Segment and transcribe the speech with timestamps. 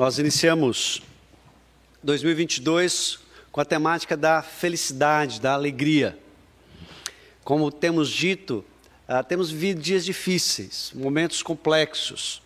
[0.00, 1.02] Nós iniciamos
[2.02, 3.18] 2022
[3.52, 6.18] com a temática da felicidade, da alegria.
[7.44, 8.64] Como temos dito,
[9.06, 12.40] uh, temos vivido dias difíceis, momentos complexos.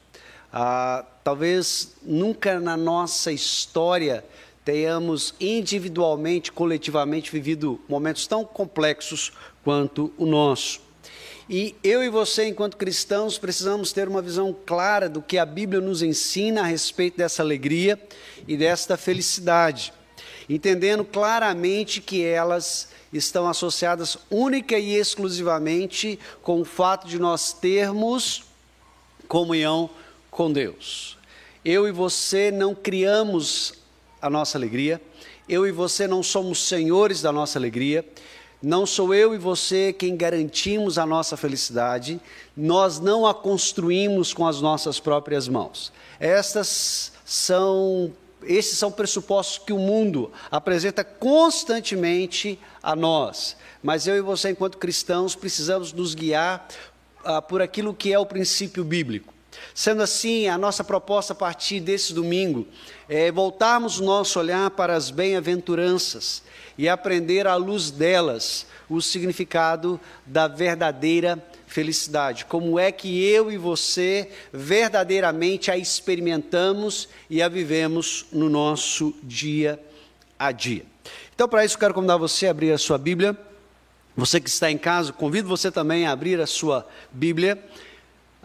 [0.52, 4.24] Uh, talvez nunca na nossa história
[4.64, 9.32] tenhamos individualmente, coletivamente vivido momentos tão complexos
[9.62, 10.80] quanto o nosso.
[11.48, 15.80] E eu e você, enquanto cristãos, precisamos ter uma visão clara do que a Bíblia
[15.80, 18.00] nos ensina a respeito dessa alegria
[18.48, 19.92] e desta felicidade,
[20.48, 28.44] entendendo claramente que elas estão associadas única e exclusivamente com o fato de nós termos
[29.28, 29.90] comunhão
[30.30, 31.18] com Deus.
[31.62, 33.74] Eu e você não criamos
[34.20, 35.00] a nossa alegria,
[35.46, 38.04] eu e você não somos senhores da nossa alegria,
[38.64, 42.20] não sou eu e você quem garantimos a nossa felicidade,
[42.56, 45.92] nós não a construímos com as nossas próprias mãos.
[46.18, 48.12] Estas são
[48.46, 53.56] esses são pressupostos que o mundo apresenta constantemente a nós.
[53.82, 56.68] Mas eu e você, enquanto cristãos, precisamos nos guiar
[57.24, 59.33] ah, por aquilo que é o princípio bíblico.
[59.74, 62.66] Sendo assim, a nossa proposta a partir desse domingo
[63.08, 66.42] é voltarmos o nosso olhar para as bem-aventuranças
[66.76, 72.44] e aprender à luz delas o significado da verdadeira felicidade.
[72.44, 79.80] Como é que eu e você verdadeiramente a experimentamos e a vivemos no nosso dia
[80.38, 80.84] a dia.
[81.34, 83.36] Então, para isso, quero convidar você a abrir a sua Bíblia.
[84.16, 87.62] Você que está em casa, convido você também a abrir a sua Bíblia.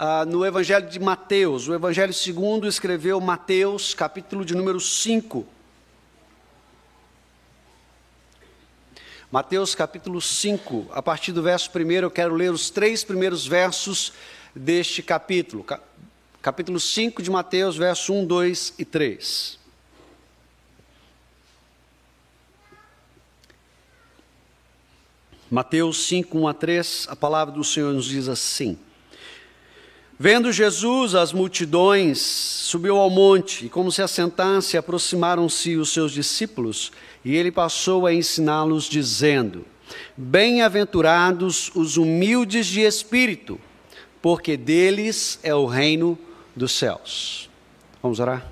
[0.01, 5.45] Ah, no Evangelho de Mateus, o Evangelho segundo escreveu Mateus, capítulo de número 5.
[9.29, 14.13] Mateus capítulo 5, a partir do verso 1, eu quero ler os três primeiros versos
[14.55, 15.65] deste capítulo.
[16.41, 19.59] Capítulo 5 de Mateus, verso 1, 2 e 3.
[25.51, 28.79] Mateus 5, 1 a 3, a palavra do Senhor nos diz assim:
[30.21, 36.91] Vendo Jesus as multidões, subiu ao monte, e como se assentasse, aproximaram-se os seus discípulos,
[37.23, 39.65] e ele passou a ensiná-los, dizendo:
[40.17, 43.57] Bem-aventurados os humildes de espírito,
[44.21, 46.19] porque deles é o reino
[46.53, 47.49] dos céus.
[48.03, 48.45] Vamos orar?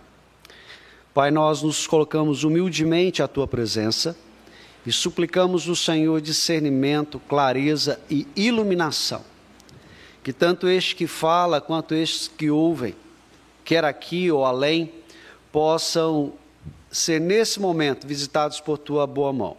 [1.13, 4.17] Pai, nós nos colocamos humildemente à tua presença
[4.85, 9.21] e suplicamos o Senhor discernimento, clareza e iluminação
[10.27, 12.93] que tanto este que fala quanto estes que ouvem,
[13.63, 14.91] quer aqui ou além,
[15.53, 16.33] possam
[16.91, 19.55] ser nesse momento visitados por tua boa mão.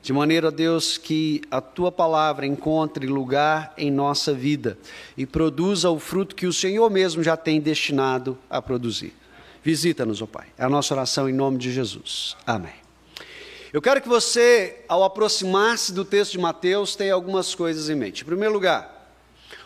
[0.00, 4.78] De maneira, Deus, que a tua palavra encontre lugar em nossa vida
[5.18, 9.12] e produza o fruto que o Senhor mesmo já tem destinado a produzir.
[9.62, 10.46] Visita-nos, ó Pai.
[10.56, 12.38] É a nossa oração em nome de Jesus.
[12.46, 12.72] Amém.
[13.70, 18.22] Eu quero que você, ao aproximar-se do texto de Mateus, tenha algumas coisas em mente.
[18.22, 18.99] Em primeiro lugar,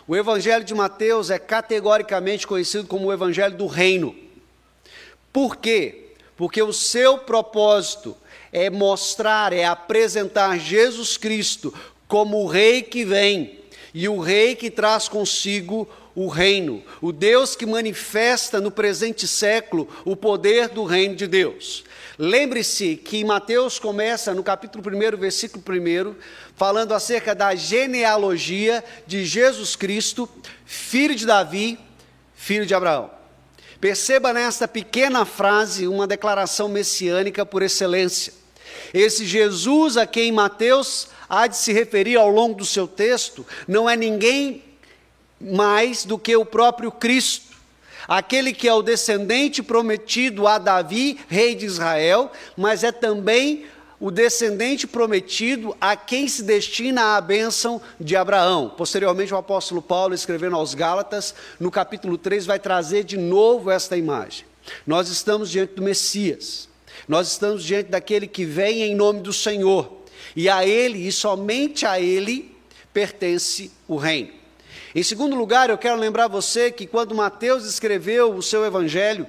[0.06, 4.14] o Evangelho de Mateus é categoricamente conhecido como o Evangelho do Reino.
[5.32, 6.12] Por quê?
[6.36, 8.16] Porque o seu propósito
[8.52, 11.72] é mostrar, é apresentar Jesus Cristo
[12.06, 13.58] como o Rei que vem
[13.92, 19.88] e o Rei que traz consigo o reino, o Deus que manifesta no presente século
[20.04, 21.82] o poder do reino de Deus.
[22.16, 26.14] Lembre-se que Mateus começa no capítulo 1, versículo 1,
[26.54, 30.28] falando acerca da genealogia de Jesus Cristo,
[30.64, 31.76] filho de Davi,
[32.36, 33.10] filho de Abraão.
[33.80, 38.32] Perceba nesta pequena frase uma declaração messiânica por excelência.
[38.92, 43.90] Esse Jesus a quem Mateus há de se referir ao longo do seu texto não
[43.90, 44.62] é ninguém
[45.40, 47.53] mais do que o próprio Cristo
[48.08, 53.66] aquele que é o descendente prometido a Davi, rei de Israel, mas é também
[54.00, 58.68] o descendente prometido a quem se destina a bênção de Abraão.
[58.76, 63.96] Posteriormente, o apóstolo Paulo, escrevendo aos Gálatas, no capítulo 3, vai trazer de novo esta
[63.96, 64.44] imagem.
[64.86, 66.68] Nós estamos diante do Messias,
[67.08, 70.04] nós estamos diante daquele que vem em nome do Senhor,
[70.36, 72.54] e a ele, e somente a ele,
[72.92, 74.43] pertence o reino.
[74.94, 79.26] Em segundo lugar, eu quero lembrar você que quando Mateus escreveu o seu evangelho,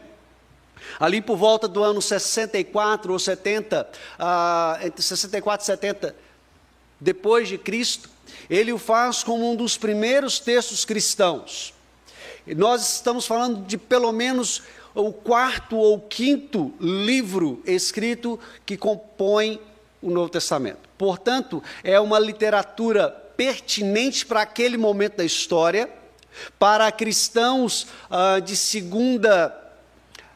[1.00, 3.90] ali por volta do ano 64 ou 70,
[4.20, 6.16] ah, entre 64 e 70
[7.02, 8.10] depois de Cristo,
[8.48, 11.74] ele o faz como um dos primeiros textos cristãos.
[12.46, 14.62] E nós estamos falando de pelo menos
[14.94, 19.60] o quarto ou quinto livro escrito que compõe
[20.00, 20.88] o Novo Testamento.
[20.96, 25.90] Portanto, é uma literatura pertinente para aquele momento da história,
[26.60, 29.62] para cristãos ah, de segunda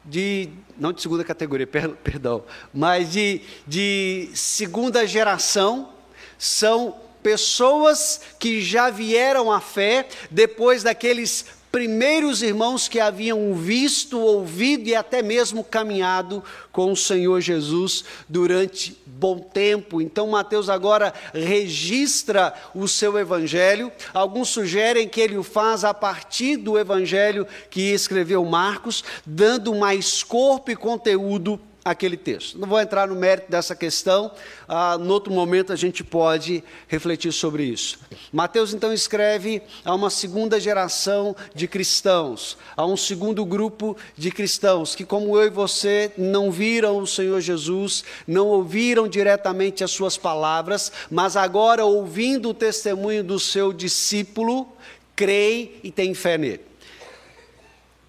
[0.04, 2.44] de, não de segunda categoria, per, perdão,
[2.74, 5.94] mas de, de segunda geração,
[6.38, 14.88] são pessoas que já vieram à fé depois daqueles primeiros irmãos que haviam visto, ouvido
[14.88, 20.02] e até mesmo caminhado com o Senhor Jesus durante bom tempo.
[20.02, 23.92] Então, Mateus agora registra o seu evangelho.
[24.14, 30.24] Alguns sugerem que ele o faz a partir do evangelho que escreveu Marcos, dando mais
[30.24, 32.58] corpo e conteúdo aquele texto.
[32.58, 34.32] Não vou entrar no mérito dessa questão,
[34.68, 38.00] ah, no outro momento a gente pode refletir sobre isso.
[38.32, 44.94] Mateus então escreve a uma segunda geração de cristãos, a um segundo grupo de cristãos
[44.94, 50.18] que, como eu e você, não viram o Senhor Jesus, não ouviram diretamente as suas
[50.18, 54.68] palavras, mas agora, ouvindo o testemunho do seu discípulo,
[55.16, 56.62] creem e têm fé nele.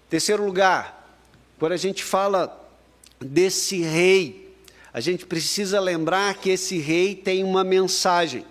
[0.09, 1.17] Terceiro lugar,
[1.57, 2.60] quando a gente fala
[3.21, 4.53] desse rei,
[4.93, 8.45] a gente precisa lembrar que esse rei tem uma mensagem.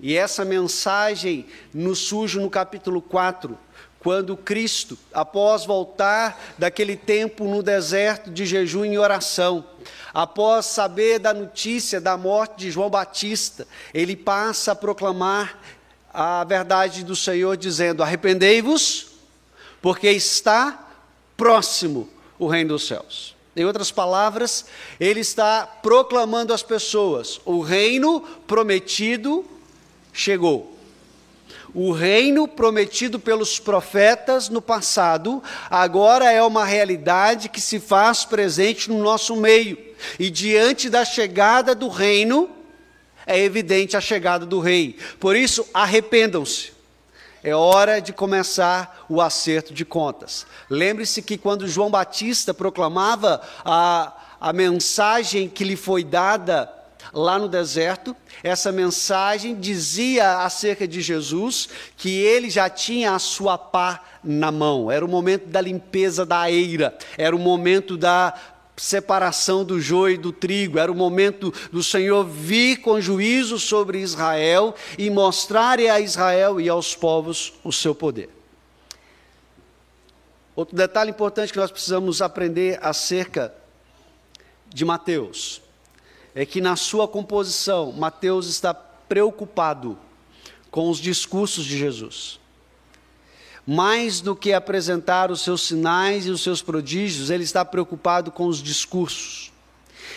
[0.00, 3.56] E essa mensagem nos surge no capítulo 4,
[4.00, 9.64] quando Cristo, após voltar daquele tempo no deserto de jejum e oração,
[10.12, 15.56] após saber da notícia da morte de João Batista, ele passa a proclamar
[16.12, 19.12] a verdade do Senhor, dizendo: Arrependei-vos,
[19.80, 20.90] porque está
[21.36, 22.08] próximo
[22.40, 23.31] o reino dos céus.
[23.54, 24.64] Em outras palavras,
[24.98, 29.44] ele está proclamando às pessoas: o reino prometido
[30.12, 30.72] chegou.
[31.74, 38.90] O reino prometido pelos profetas no passado, agora é uma realidade que se faz presente
[38.90, 39.78] no nosso meio.
[40.18, 42.50] E diante da chegada do reino,
[43.26, 44.98] é evidente a chegada do rei.
[45.18, 46.71] Por isso, arrependam-se.
[47.44, 50.46] É hora de começar o acerto de contas.
[50.70, 56.72] Lembre-se que quando João Batista proclamava a, a mensagem que lhe foi dada
[57.12, 63.58] lá no deserto, essa mensagem dizia acerca de Jesus que ele já tinha a sua
[63.58, 64.90] pá na mão.
[64.90, 68.34] Era o momento da limpeza da eira, era o momento da
[68.82, 74.00] separação do joio e do trigo, era o momento do Senhor vir com juízo sobre
[74.00, 78.28] Israel e mostrar a Israel e aos povos o seu poder.
[80.56, 83.54] Outro detalhe importante que nós precisamos aprender acerca
[84.68, 85.62] de Mateus
[86.34, 89.96] é que na sua composição, Mateus está preocupado
[90.72, 92.41] com os discursos de Jesus
[93.66, 98.46] mais do que apresentar os seus sinais e os seus prodígios, ele está preocupado com
[98.46, 99.52] os discursos.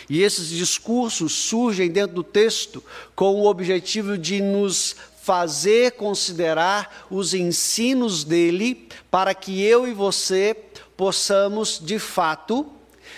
[0.08, 2.82] E esses discursos surgem dentro do texto
[3.14, 10.56] com o objetivo de nos fazer considerar os ensinos dele, para que eu e você
[10.96, 12.72] possamos, de fato,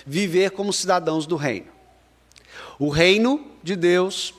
[0.06, 1.66] viver como cidadãos do reino.
[2.78, 4.32] O reino de Deus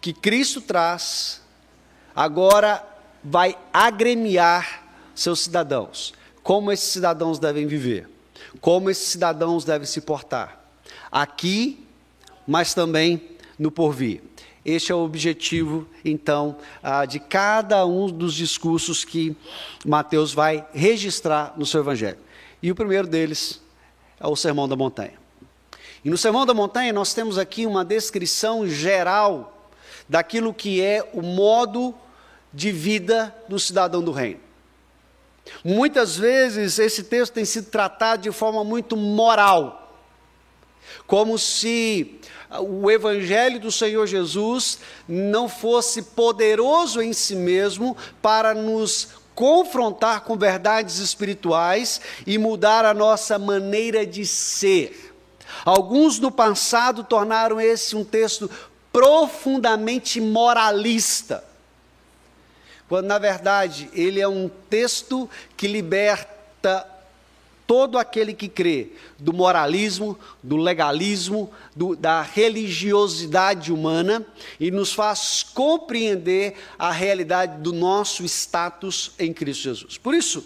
[0.00, 1.42] que Cristo traz,
[2.14, 2.84] agora
[3.22, 4.87] vai agremiar
[5.18, 8.08] seus cidadãos, como esses cidadãos devem viver,
[8.60, 10.64] como esses cidadãos devem se portar,
[11.10, 11.84] aqui,
[12.46, 13.20] mas também
[13.58, 14.22] no porvir.
[14.64, 19.36] Este é o objetivo, então, ah, de cada um dos discursos que
[19.84, 22.18] Mateus vai registrar no seu Evangelho.
[22.62, 23.60] E o primeiro deles
[24.20, 25.14] é o Sermão da Montanha.
[26.04, 29.68] E no Sermão da Montanha nós temos aqui uma descrição geral
[30.08, 31.92] daquilo que é o modo
[32.52, 34.47] de vida do cidadão do reino.
[35.64, 39.96] Muitas vezes esse texto tem sido tratado de forma muito moral,
[41.06, 42.20] como se
[42.60, 50.36] o Evangelho do Senhor Jesus não fosse poderoso em si mesmo para nos confrontar com
[50.36, 55.14] verdades espirituais e mudar a nossa maneira de ser.
[55.64, 58.50] Alguns no passado tornaram esse um texto
[58.92, 61.47] profundamente moralista
[62.88, 66.86] quando na verdade ele é um texto que liberta
[67.68, 74.26] todo aquele que crê do moralismo, do legalismo, do, da religiosidade humana
[74.58, 79.98] e nos faz compreender a realidade do nosso status em Cristo Jesus.
[79.98, 80.42] Por isso,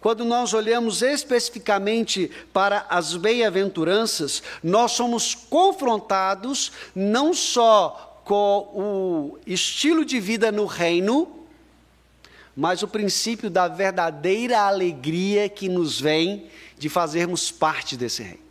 [0.00, 10.04] quando nós olhamos especificamente para as bem-aventuranças, nós somos confrontados não só com o estilo
[10.04, 11.39] de vida no reino,
[12.60, 16.46] mas o princípio da verdadeira alegria que nos vem
[16.78, 18.42] de fazermos parte desse reino.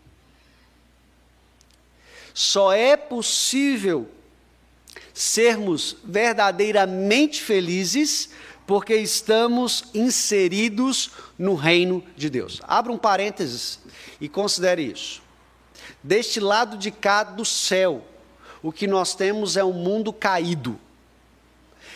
[2.33, 4.09] Só é possível
[5.13, 8.31] sermos verdadeiramente felizes
[8.65, 12.59] porque estamos inseridos no reino de Deus.
[12.63, 13.77] Abra um parênteses
[14.19, 15.21] e considere isso.
[16.01, 18.03] Deste lado de cá do céu,
[18.63, 20.79] o que nós temos é um mundo caído.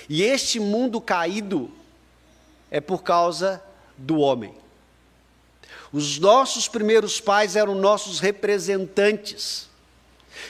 [0.07, 1.71] E este mundo caído
[2.73, 3.63] é por causa
[3.95, 4.55] do homem.
[5.93, 9.69] Os nossos primeiros pais eram nossos representantes.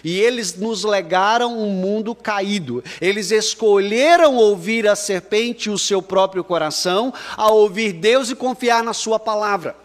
[0.01, 2.81] E eles nos legaram um mundo caído.
[3.01, 8.81] Eles escolheram ouvir a serpente e o seu próprio coração, a ouvir Deus e confiar
[8.81, 9.75] na Sua palavra.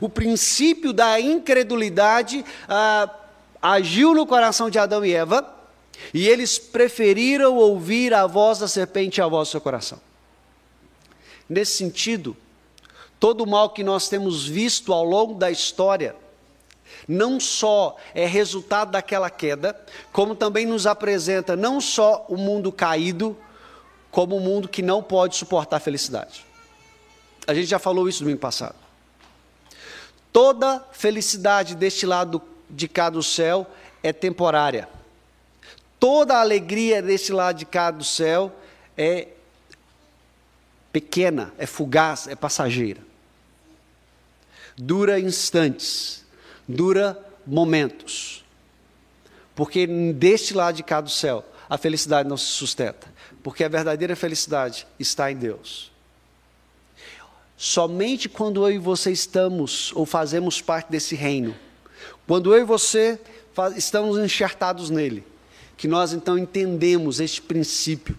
[0.00, 3.10] O princípio da incredulidade ah,
[3.60, 5.44] agiu no coração de Adão e Eva,
[6.12, 10.00] e eles preferiram ouvir a voz da serpente a voz do seu coração.
[11.48, 12.36] Nesse sentido,
[13.20, 16.16] todo o mal que nós temos visto ao longo da história,
[17.06, 19.78] não só é resultado daquela queda,
[20.12, 23.36] como também nos apresenta não só o mundo caído,
[24.10, 26.44] como um mundo que não pode suportar a felicidade.
[27.46, 28.76] A gente já falou isso no ano passado.
[30.32, 33.66] Toda felicidade deste lado de cá do céu
[34.02, 34.88] é temporária.
[36.00, 38.52] Toda alegria deste lado de cá do céu
[38.96, 39.28] é
[40.94, 43.02] pequena, é fugaz, é passageira.
[44.78, 46.24] Dura instantes
[46.68, 48.44] dura momentos.
[49.54, 53.12] Porque deste lado de cá do céu, a felicidade não se sustenta.
[53.42, 55.92] Porque a verdadeira felicidade está em Deus.
[57.56, 61.54] Somente quando eu e você estamos ou fazemos parte desse reino,
[62.26, 63.18] quando eu e você
[63.76, 65.24] estamos enxertados nele,
[65.76, 68.16] que nós então entendemos este princípio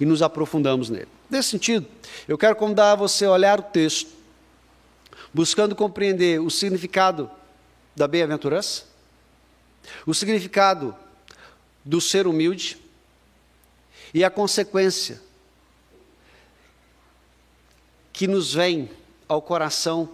[0.00, 1.17] e nos aprofundamos nele.
[1.30, 1.86] Nesse sentido,
[2.26, 4.10] eu quero convidar você a olhar o texto,
[5.32, 7.30] buscando compreender o significado
[7.94, 8.84] da bem-aventurança,
[10.06, 10.96] o significado
[11.84, 12.78] do ser humilde
[14.14, 15.20] e a consequência
[18.12, 18.90] que nos vem
[19.28, 20.08] ao coração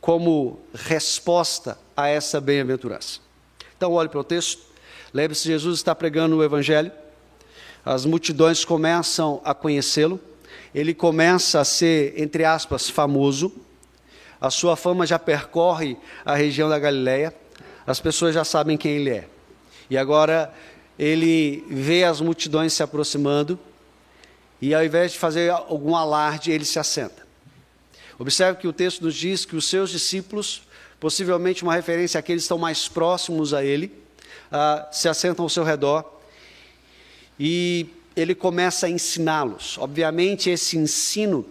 [0.00, 3.20] como resposta a essa bem-aventurança.
[3.76, 4.62] Então, olhe para o texto.
[5.12, 6.92] Lembre-se, Jesus está pregando o Evangelho.
[7.86, 10.20] As multidões começam a conhecê-lo.
[10.74, 13.52] Ele começa a ser, entre aspas, famoso.
[14.40, 17.32] A sua fama já percorre a região da Galileia,
[17.86, 19.28] as pessoas já sabem quem ele é.
[19.88, 20.52] E agora
[20.98, 23.56] ele vê as multidões se aproximando
[24.60, 27.24] e ao invés de fazer algum alarde, ele se assenta.
[28.18, 30.62] Observe que o texto nos diz que os seus discípulos,
[30.98, 33.92] possivelmente uma referência àqueles que estão mais próximos a ele,
[34.50, 36.15] uh, se assentam ao seu redor
[37.38, 39.76] e ele começa a ensiná-los.
[39.78, 41.44] Obviamente, esse ensino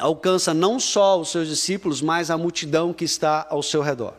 [0.00, 4.14] alcança não só os seus discípulos, mas a multidão que está ao seu redor.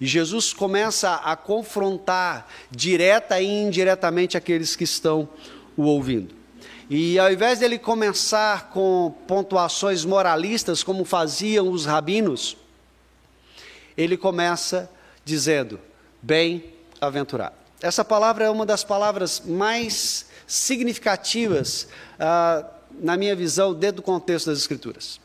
[0.00, 5.28] E Jesus começa a confrontar direta e indiretamente aqueles que estão
[5.76, 6.34] o ouvindo.
[6.88, 12.56] E ao invés dele começar com pontuações moralistas, como faziam os rabinos,
[13.96, 14.90] ele começa
[15.24, 15.78] dizendo:
[16.20, 17.59] bem-aventurado.
[17.82, 21.88] Essa palavra é uma das palavras mais significativas.
[22.18, 25.20] Uh, na minha visão, dentro do contexto das Escrituras.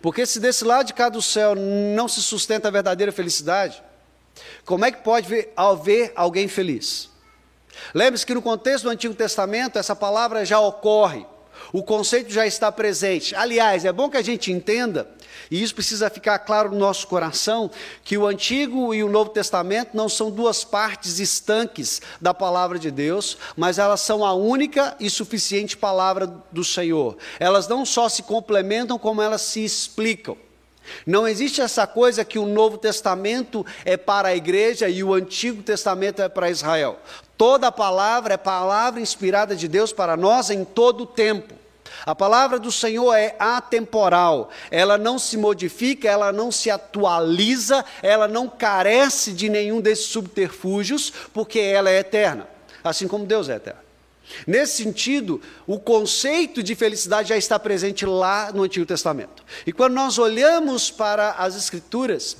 [0.00, 3.82] Porque se desse lado de cá do céu não se sustenta a verdadeira felicidade,
[4.64, 7.10] como é que pode ver, ver alguém feliz?
[7.94, 11.26] Lembre-se que no contexto do Antigo Testamento, essa palavra já ocorre,
[11.72, 13.34] o conceito já está presente.
[13.34, 15.08] Aliás, é bom que a gente entenda
[15.52, 17.70] e isso precisa ficar claro no nosso coração,
[18.02, 22.90] que o Antigo e o Novo Testamento não são duas partes estanques da palavra de
[22.90, 27.18] Deus, mas elas são a única e suficiente palavra do Senhor.
[27.38, 30.38] Elas não só se complementam, como elas se explicam.
[31.06, 35.62] Não existe essa coisa que o Novo Testamento é para a igreja e o Antigo
[35.62, 36.98] Testamento é para Israel.
[37.36, 41.61] Toda palavra é palavra inspirada de Deus para nós em todo o tempo.
[42.04, 48.26] A palavra do Senhor é atemporal, ela não se modifica, ela não se atualiza, ela
[48.26, 52.48] não carece de nenhum desses subterfúgios, porque ela é eterna,
[52.82, 53.82] assim como Deus é eterno.
[54.46, 59.44] Nesse sentido, o conceito de felicidade já está presente lá no Antigo Testamento.
[59.66, 62.36] E quando nós olhamos para as Escrituras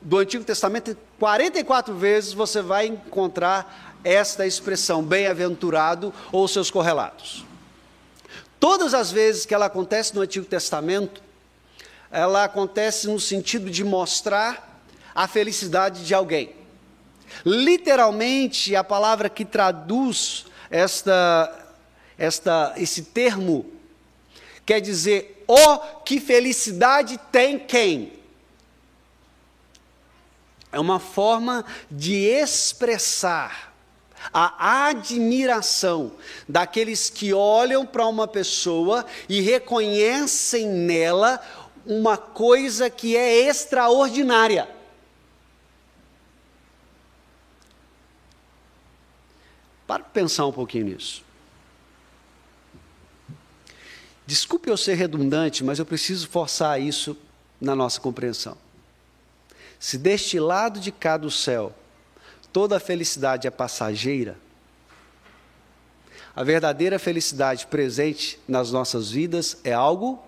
[0.00, 7.44] do Antigo Testamento, 44 vezes você vai encontrar esta expressão, bem-aventurado ou seus correlatos.
[8.64, 11.22] Todas as vezes que ela acontece no Antigo Testamento,
[12.10, 14.82] ela acontece no sentido de mostrar
[15.14, 16.56] a felicidade de alguém.
[17.44, 21.74] Literalmente, a palavra que traduz esta,
[22.16, 23.70] esta, esse termo
[24.64, 28.14] quer dizer: oh, que felicidade tem quem?
[30.72, 33.73] É uma forma de expressar
[34.32, 36.12] a admiração
[36.48, 41.40] daqueles que olham para uma pessoa e reconhecem nela
[41.86, 44.68] uma coisa que é extraordinária.
[49.86, 51.22] Para pensar um pouquinho nisso.
[54.26, 57.16] Desculpe eu ser redundante, mas eu preciso forçar isso
[57.60, 58.56] na nossa compreensão.
[59.78, 61.74] Se deste lado de cá do céu
[62.54, 64.38] toda felicidade é passageira,
[66.36, 70.22] a verdadeira felicidade presente nas nossas vidas é algo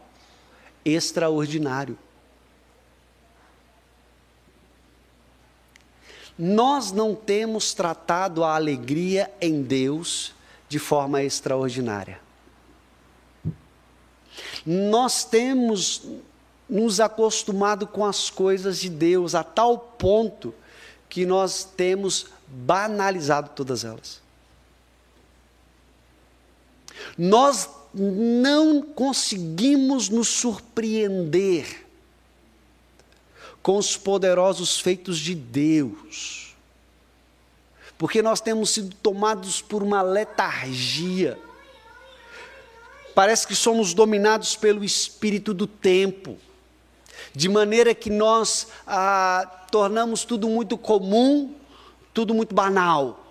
[0.85, 1.97] extraordinário.
[6.37, 10.35] Nós não temos tratado a alegria em Deus
[10.69, 12.21] de forma extraordinária.
[14.67, 16.03] Nós temos
[16.69, 20.53] nos acostumado com as coisas de Deus a tal ponto
[21.09, 24.21] que nós temos banalizado todas elas.
[27.17, 31.87] Nós não conseguimos nos surpreender
[33.63, 36.55] com os poderosos feitos de Deus,
[37.99, 41.39] porque nós temos sido tomados por uma letargia.
[43.15, 46.39] Parece que somos dominados pelo espírito do tempo,
[47.37, 51.55] de maneira que nós ah, tornamos tudo muito comum,
[52.15, 53.27] tudo muito banal.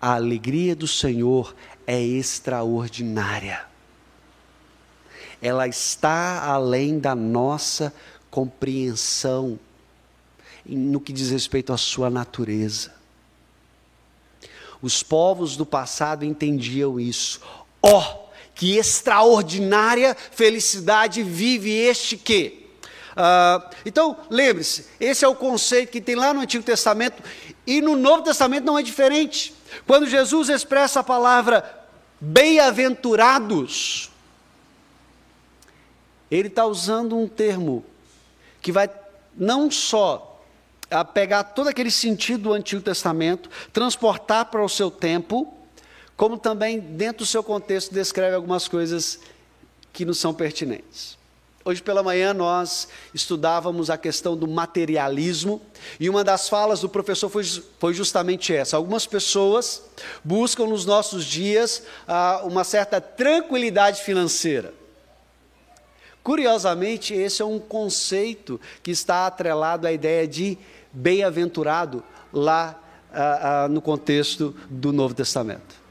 [0.00, 1.52] A alegria do Senhor
[1.84, 3.66] é extraordinária.
[5.42, 7.92] Ela está além da nossa
[8.30, 9.58] compreensão
[10.64, 12.94] no que diz respeito à sua natureza.
[14.80, 17.40] Os povos do passado entendiam isso.
[17.82, 18.25] Ó, oh,
[18.56, 22.66] que extraordinária felicidade vive este que?
[23.12, 27.22] Uh, então, lembre-se, esse é o conceito que tem lá no Antigo Testamento
[27.66, 29.54] e no Novo Testamento não é diferente.
[29.86, 31.86] Quando Jesus expressa a palavra
[32.20, 34.10] bem-aventurados,
[36.30, 37.84] ele está usando um termo
[38.60, 38.90] que vai
[39.36, 40.42] não só
[41.12, 45.55] pegar todo aquele sentido do Antigo Testamento, transportar para o seu tempo,
[46.16, 49.20] como também, dentro do seu contexto, descreve algumas coisas
[49.92, 51.16] que nos são pertinentes.
[51.64, 55.60] Hoje pela manhã nós estudávamos a questão do materialismo
[55.98, 57.42] e uma das falas do professor foi,
[57.80, 58.76] foi justamente essa.
[58.76, 59.82] Algumas pessoas
[60.22, 64.72] buscam nos nossos dias ah, uma certa tranquilidade financeira.
[66.22, 70.56] Curiosamente, esse é um conceito que está atrelado à ideia de
[70.92, 72.02] bem-aventurado
[72.32, 72.80] lá
[73.12, 75.85] ah, ah, no contexto do Novo Testamento.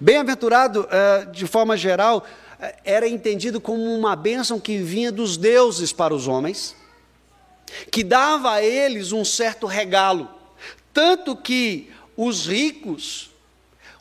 [0.00, 2.26] Bem-aventurado, ah, de forma geral,
[2.84, 6.76] era entendido como uma bênção que vinha dos deuses para os homens,
[7.90, 10.28] que dava a eles um certo regalo,
[10.92, 13.30] tanto que os ricos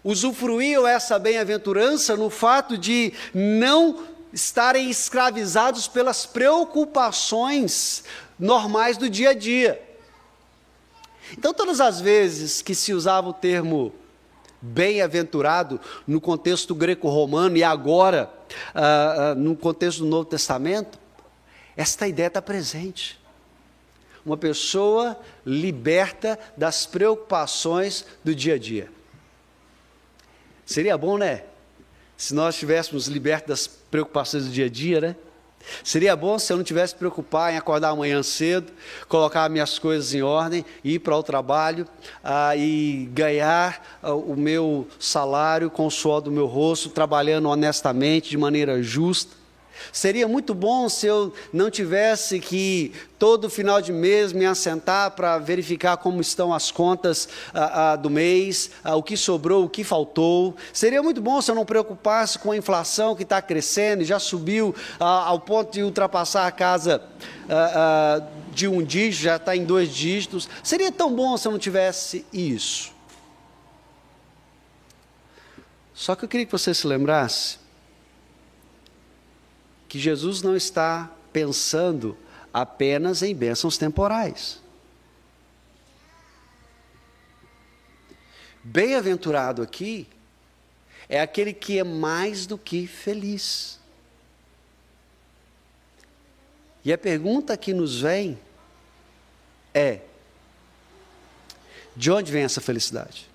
[0.04, 8.04] usufruíam essa bem-aventurança no fato de não estarem escravizados pelas preocupações
[8.38, 9.82] normais do dia a dia.
[11.32, 13.94] Então, todas as vezes que se usava o termo
[14.62, 18.32] bem-aventurado no contexto greco-romano e agora
[18.76, 21.00] uh, uh, no contexto do Novo Testamento,
[21.76, 23.19] esta ideia está presente.
[24.26, 28.91] Uma pessoa liberta das preocupações do dia a dia.
[30.65, 31.43] Seria bom, né?
[32.17, 35.15] Se nós estivéssemos libertos das preocupações do dia a dia, né?
[35.84, 38.72] Seria bom se eu não tivesse preocupar em acordar amanhã cedo,
[39.08, 41.88] colocar minhas coisas em ordem, ir para o trabalho
[42.24, 48.30] ah, e ganhar ah, o meu salário com o suor do meu rosto, trabalhando honestamente,
[48.30, 49.38] de maneira justa.
[49.92, 55.38] Seria muito bom se eu não tivesse que todo final de mês me assentar para
[55.38, 59.84] verificar como estão as contas ah, ah, do mês, ah, o que sobrou, o que
[59.84, 60.56] faltou.
[60.72, 64.20] Seria muito bom se eu não preocupasse com a inflação que está crescendo e já
[64.20, 67.04] subiu ao ponto de ultrapassar a casa
[68.52, 70.48] de um dígito, já está em dois dígitos.
[70.63, 72.92] Seria tão bom se eu não tivesse isso.
[75.94, 77.58] Só que eu queria que você se lembrasse
[79.89, 82.15] que Jesus não está pensando
[82.54, 84.62] apenas em bênçãos temporais.
[88.63, 90.08] Bem-aventurado aqui
[91.10, 93.80] é aquele que é mais do que feliz.
[96.86, 98.39] E a pergunta que nos vem
[99.73, 100.02] é:
[101.95, 103.28] de onde vem essa felicidade?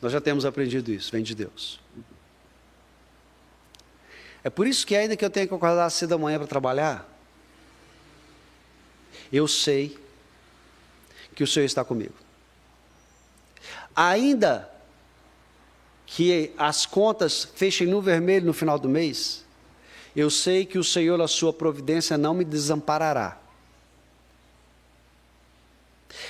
[0.00, 1.80] Nós já temos aprendido isso, vem de Deus.
[4.42, 7.08] É por isso que ainda que eu tenha que acordar cedo da manhã para trabalhar,
[9.32, 9.98] eu sei
[11.34, 12.14] que o Senhor está comigo.
[13.94, 14.70] Ainda
[16.06, 19.44] que as contas fechem no vermelho no final do mês,
[20.16, 23.38] eu sei que o Senhor, a sua providência, não me desamparará.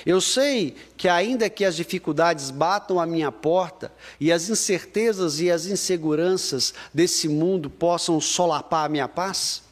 [0.08, 5.50] Eu sei que, ainda que as dificuldades batam à minha porta e as incertezas e
[5.50, 9.62] as inseguranças desse mundo possam solapar a minha paz,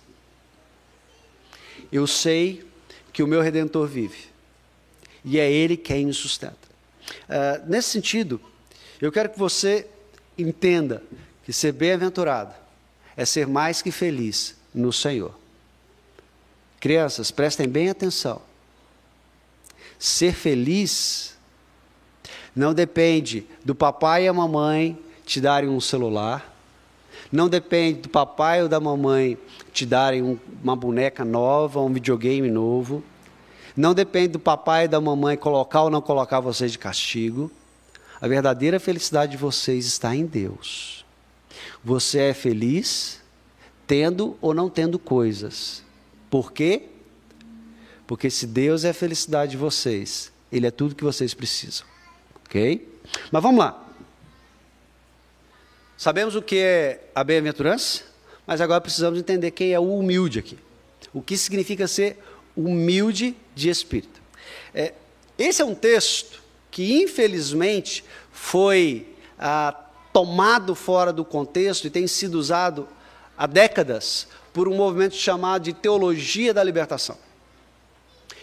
[1.90, 2.68] eu sei
[3.14, 4.26] que o meu redentor vive
[5.24, 6.68] e é Ele quem me sustenta.
[7.22, 8.38] Uh, nesse sentido,
[9.00, 9.86] eu quero que você
[10.36, 11.02] entenda
[11.46, 12.52] que ser bem-aventurado
[13.16, 15.34] é ser mais que feliz no Senhor.
[16.78, 18.42] Crianças, prestem bem atenção.
[19.98, 21.36] Ser feliz
[22.54, 26.54] não depende do papai e a mamãe te darem um celular,
[27.30, 29.36] não depende do papai ou da mamãe
[29.72, 33.02] te darem um, uma boneca nova, um videogame novo,
[33.76, 37.50] não depende do papai e da mamãe colocar ou não colocar vocês de castigo.
[38.18, 41.04] A verdadeira felicidade de vocês está em Deus.
[41.84, 43.20] Você é feliz
[43.86, 45.82] tendo ou não tendo coisas.
[46.30, 46.88] Por quê?
[48.06, 51.86] Porque se Deus é a felicidade de vocês, Ele é tudo que vocês precisam.
[52.44, 52.88] Ok?
[53.30, 53.82] Mas vamos lá.
[55.96, 58.04] Sabemos o que é a bem-aventurança,
[58.46, 60.58] mas agora precisamos entender quem é o humilde aqui.
[61.12, 62.18] O que significa ser
[62.56, 64.20] humilde de espírito.
[64.74, 64.92] É,
[65.38, 69.74] esse é um texto que, infelizmente, foi ah,
[70.12, 72.88] tomado fora do contexto e tem sido usado
[73.36, 77.18] há décadas por um movimento chamado de teologia da libertação.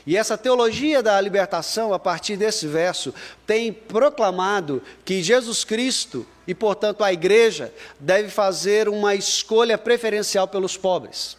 [0.05, 3.13] E essa teologia da libertação, a partir desse verso,
[3.47, 10.75] tem proclamado que Jesus Cristo e, portanto, a igreja deve fazer uma escolha preferencial pelos
[10.75, 11.37] pobres.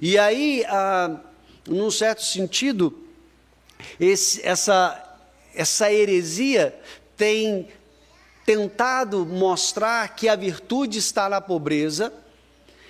[0.00, 1.20] E aí, ah,
[1.68, 2.92] num certo sentido,
[4.00, 5.16] esse, essa,
[5.54, 6.74] essa heresia
[7.16, 7.68] tem
[8.44, 12.12] tentado mostrar que a virtude está na pobreza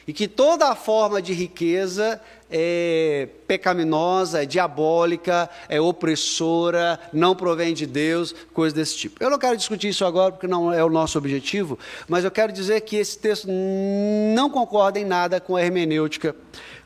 [0.07, 2.20] e que toda a forma de riqueza
[2.51, 9.23] é pecaminosa, é diabólica, é opressora, não provém de Deus, coisas desse tipo.
[9.23, 12.53] Eu não quero discutir isso agora porque não é o nosso objetivo, mas eu quero
[12.53, 13.49] dizer que esse texto
[14.35, 16.35] não concorda em nada com a hermenêutica,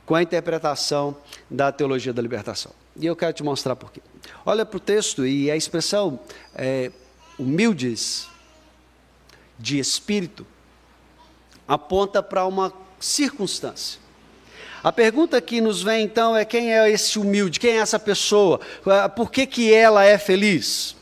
[0.04, 1.16] com a interpretação
[1.50, 2.72] da teologia da libertação.
[2.96, 4.02] E eu quero te mostrar por quê.
[4.44, 6.18] Olha para o texto e a expressão
[6.54, 6.90] é,
[7.38, 8.28] humildes
[9.58, 10.46] de espírito
[11.66, 14.01] aponta para uma circunstância.
[14.82, 18.60] A pergunta que nos vem então é quem é esse humilde, quem é essa pessoa,
[18.84, 20.96] ah, por que, que ela é feliz?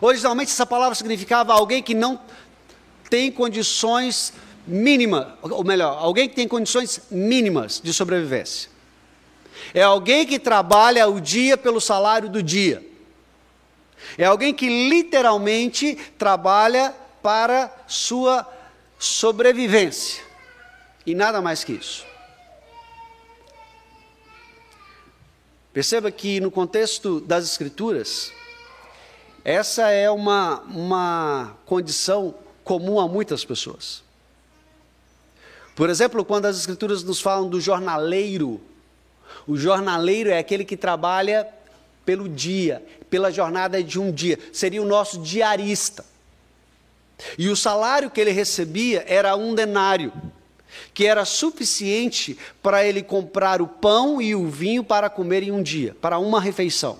[0.00, 2.20] Originalmente essa palavra significava alguém que não
[3.08, 4.34] tem condições
[4.66, 8.70] mínimas, ou melhor, alguém que tem condições mínimas de sobrevivência.
[9.72, 12.86] É alguém que trabalha o dia pelo salário do dia.
[14.18, 18.46] É alguém que literalmente trabalha para sua
[18.98, 20.22] sobrevivência.
[21.06, 22.07] E nada mais que isso.
[25.78, 28.32] Perceba que no contexto das Escrituras,
[29.44, 34.02] essa é uma, uma condição comum a muitas pessoas.
[35.76, 38.60] Por exemplo, quando as Escrituras nos falam do jornaleiro,
[39.46, 41.48] o jornaleiro é aquele que trabalha
[42.04, 46.04] pelo dia, pela jornada de um dia, seria o nosso diarista.
[47.38, 50.12] E o salário que ele recebia era um denário
[50.92, 55.62] que era suficiente para ele comprar o pão e o vinho para comer em um
[55.62, 56.98] dia, para uma refeição.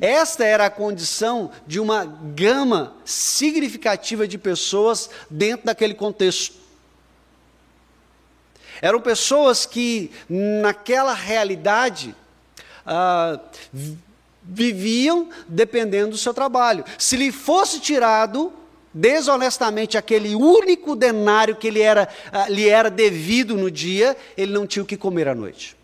[0.00, 6.64] Esta era a condição de uma gama significativa de pessoas dentro daquele contexto.
[8.82, 12.14] Eram pessoas que, naquela realidade,
[12.84, 13.38] ah,
[14.42, 16.84] viviam dependendo do seu trabalho.
[16.98, 18.52] Se lhe fosse tirado
[18.94, 24.66] desonestamente aquele único denário que lhe era, uh, lhe era devido no dia, ele não
[24.66, 25.76] tinha o que comer à noite.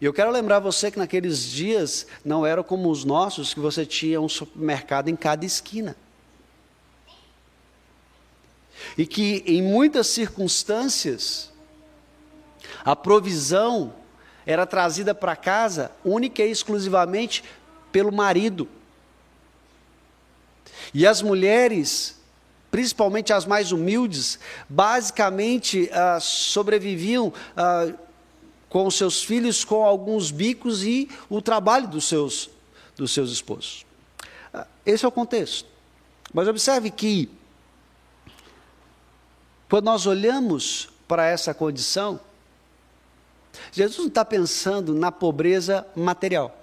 [0.00, 3.84] E eu quero lembrar você que naqueles dias não era como os nossos, que você
[3.84, 5.94] tinha um supermercado em cada esquina.
[8.96, 11.52] E que em muitas circunstâncias,
[12.82, 13.92] a provisão
[14.46, 17.44] era trazida para casa única e exclusivamente
[17.92, 18.66] pelo marido.
[20.92, 22.20] E as mulheres,
[22.70, 27.92] principalmente as mais humildes, basicamente ah, sobreviviam ah,
[28.68, 32.50] com seus filhos com alguns bicos e o trabalho dos seus,
[32.96, 33.84] dos seus esposos.
[34.52, 35.68] Ah, esse é o contexto.
[36.32, 37.28] Mas observe que,
[39.68, 42.20] quando nós olhamos para essa condição,
[43.72, 46.59] Jesus não está pensando na pobreza material.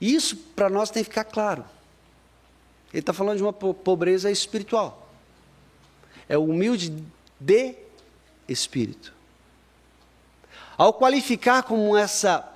[0.00, 1.64] Isso para nós tem que ficar claro.
[2.92, 5.10] Ele está falando de uma pobreza espiritual.
[6.28, 6.92] É humilde
[7.38, 7.74] de
[8.48, 9.12] espírito.
[10.76, 12.46] Ao qualificar como essa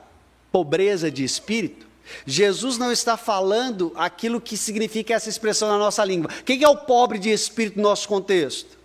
[0.52, 1.86] pobreza de espírito,
[2.26, 6.30] Jesus não está falando aquilo que significa essa expressão na nossa língua.
[6.44, 8.78] Quem é o pobre de espírito no nosso contexto?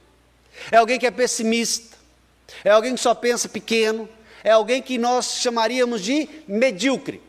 [0.72, 1.98] É alguém que é pessimista,
[2.64, 4.08] é alguém que só pensa pequeno,
[4.44, 7.22] é alguém que nós chamaríamos de medíocre.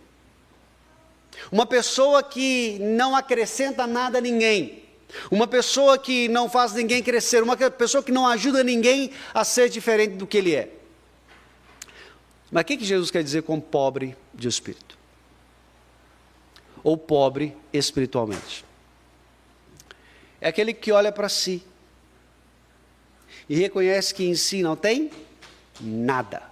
[1.50, 4.82] Uma pessoa que não acrescenta nada a ninguém.
[5.30, 7.42] Uma pessoa que não faz ninguém crescer.
[7.42, 10.70] Uma pessoa que não ajuda ninguém a ser diferente do que ele é.
[12.50, 14.96] Mas o que, Jesus quer dizer com pobre de espírito?
[16.82, 18.64] Ou pobre espiritualmente?
[20.40, 21.62] É aquele que olha para si
[23.48, 25.10] e reconhece que em si não tem
[25.80, 26.42] nada.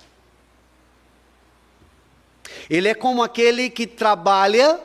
[2.68, 4.80] Ele é como aquele que trabalha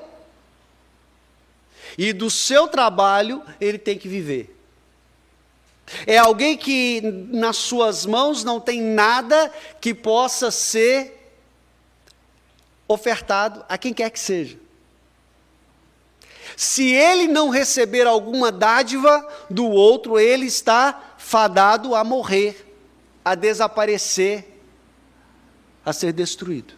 [1.98, 4.56] e do seu trabalho ele tem que viver.
[6.06, 11.34] É alguém que nas suas mãos não tem nada que possa ser
[12.88, 14.58] ofertado a quem quer que seja.
[16.56, 22.74] Se ele não receber alguma dádiva do outro, ele está fadado a morrer,
[23.24, 24.46] a desaparecer,
[25.86, 26.74] a ser destruído.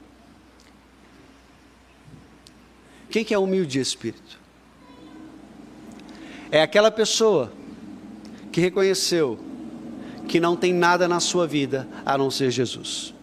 [3.11, 4.39] Quem que é humilde de espírito?
[6.49, 7.51] É aquela pessoa
[8.51, 9.37] que reconheceu
[10.29, 13.13] que não tem nada na sua vida a não ser Jesus.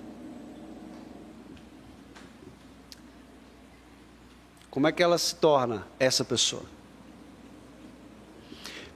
[4.71, 6.65] Como é que ela se torna essa pessoa?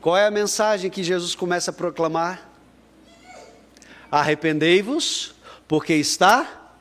[0.01, 2.51] Qual é a mensagem que Jesus começa a proclamar?
[4.11, 5.35] Arrependei-vos,
[5.67, 6.75] porque está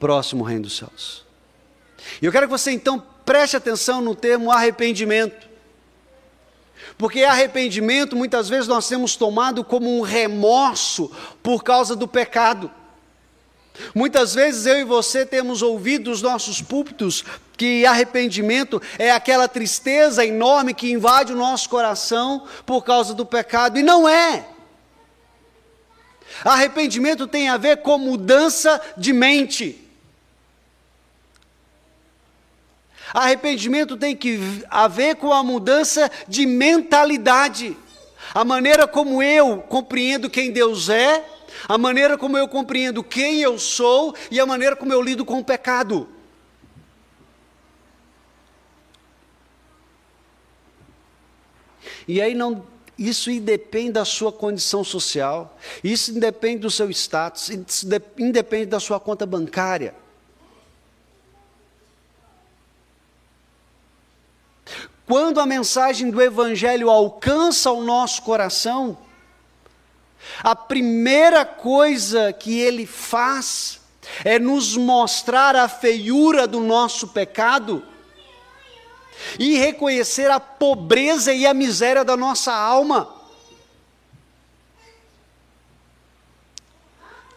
[0.00, 1.25] próximo o reino dos céus.
[2.20, 5.46] E eu quero que você então preste atenção no termo arrependimento.
[6.98, 11.10] Porque arrependimento muitas vezes nós temos tomado como um remorso
[11.42, 12.70] por causa do pecado.
[13.94, 17.24] Muitas vezes eu e você temos ouvido dos nossos púlpitos
[17.56, 23.78] que arrependimento é aquela tristeza enorme que invade o nosso coração por causa do pecado,
[23.78, 24.46] e não é.
[26.44, 29.85] Arrependimento tem a ver com mudança de mente.
[33.16, 37.74] Arrependimento tem que a ver com a mudança de mentalidade.
[38.34, 41.24] A maneira como eu compreendo quem Deus é,
[41.66, 45.38] a maneira como eu compreendo quem eu sou e a maneira como eu lido com
[45.38, 46.06] o pecado.
[52.06, 52.66] E aí não,
[52.98, 59.00] isso independe da sua condição social, isso independe do seu status, isso independe da sua
[59.00, 59.94] conta bancária.
[65.06, 68.98] Quando a mensagem do Evangelho alcança o nosso coração,
[70.42, 73.80] a primeira coisa que ele faz
[74.24, 77.84] é nos mostrar a feiura do nosso pecado
[79.38, 83.14] e reconhecer a pobreza e a miséria da nossa alma.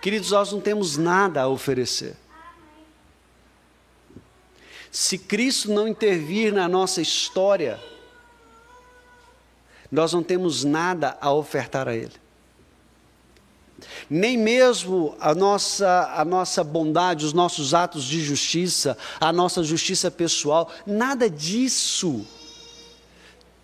[0.01, 2.15] Queridos, nós não temos nada a oferecer.
[4.91, 7.79] Se Cristo não intervir na nossa história,
[9.91, 12.13] nós não temos nada a ofertar a Ele.
[14.09, 20.11] Nem mesmo a nossa, a nossa bondade, os nossos atos de justiça, a nossa justiça
[20.11, 22.25] pessoal, nada disso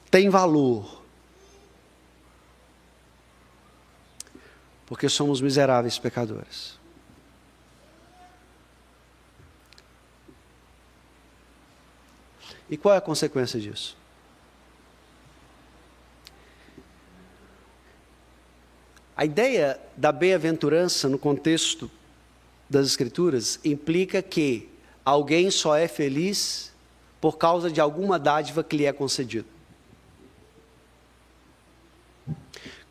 [0.09, 1.03] tem valor.
[4.85, 6.74] Porque somos miseráveis pecadores.
[12.69, 13.95] E qual é a consequência disso?
[19.15, 21.89] A ideia da bem-aventurança no contexto
[22.69, 24.69] das Escrituras implica que
[25.05, 26.73] alguém só é feliz
[27.21, 29.47] por causa de alguma dádiva que lhe é concedida.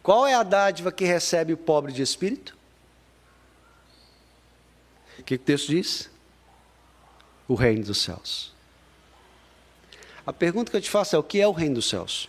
[0.03, 2.57] Qual é a dádiva que recebe o pobre de espírito?
[5.19, 6.11] O que o texto diz?
[7.47, 8.54] O reino dos céus.
[10.27, 12.29] A pergunta que eu te faço é: o que é o reino dos céus?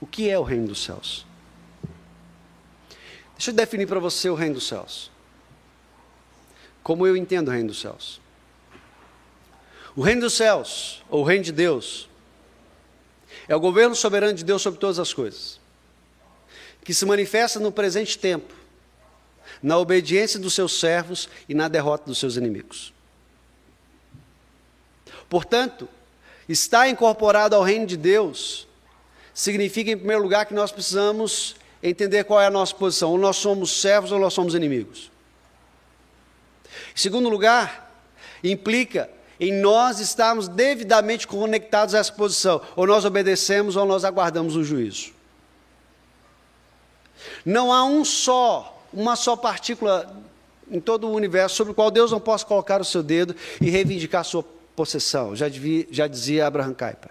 [0.00, 1.26] O que é o reino dos céus?
[3.36, 5.10] Deixa eu definir para você o reino dos céus.
[6.82, 8.20] Como eu entendo o reino dos céus.
[9.96, 12.08] O reino dos céus, ou o reino de Deus,
[13.48, 15.60] é o governo soberano de Deus sobre todas as coisas,
[16.82, 18.52] que se manifesta no presente tempo,
[19.64, 22.92] na obediência dos seus servos e na derrota dos seus inimigos.
[25.26, 25.88] Portanto,
[26.46, 28.68] estar incorporado ao reino de Deus
[29.32, 33.36] significa, em primeiro lugar, que nós precisamos entender qual é a nossa posição: ou nós
[33.36, 35.10] somos servos ou nós somos inimigos.
[36.94, 37.90] Em segundo lugar,
[38.44, 44.56] implica em nós estarmos devidamente conectados a essa posição, ou nós obedecemos ou nós aguardamos
[44.56, 45.14] o juízo.
[47.46, 50.14] Não há um só, uma só partícula
[50.70, 53.68] em todo o universo sobre o qual Deus não possa colocar o seu dedo e
[53.68, 55.46] reivindicar sua possessão, já,
[55.90, 57.10] já dizia Abraham Kuyper.